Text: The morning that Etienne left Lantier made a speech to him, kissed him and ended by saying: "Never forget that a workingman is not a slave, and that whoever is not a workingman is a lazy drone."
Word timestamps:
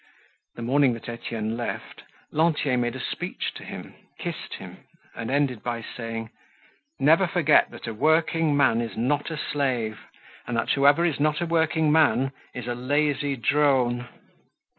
The 0.55 0.63
morning 0.63 0.93
that 0.93 1.07
Etienne 1.07 1.55
left 1.55 2.01
Lantier 2.31 2.75
made 2.75 2.95
a 2.95 2.99
speech 2.99 3.53
to 3.53 3.63
him, 3.63 3.93
kissed 4.17 4.55
him 4.55 4.77
and 5.15 5.29
ended 5.29 5.61
by 5.61 5.83
saying: 5.83 6.31
"Never 6.99 7.27
forget 7.27 7.69
that 7.69 7.85
a 7.85 7.93
workingman 7.93 8.81
is 8.81 8.97
not 8.97 9.29
a 9.29 9.37
slave, 9.37 9.99
and 10.47 10.57
that 10.57 10.71
whoever 10.71 11.05
is 11.05 11.19
not 11.19 11.39
a 11.39 11.45
workingman 11.45 12.31
is 12.55 12.65
a 12.65 12.73
lazy 12.73 13.35
drone." 13.35 14.07